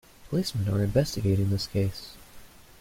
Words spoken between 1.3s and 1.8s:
in this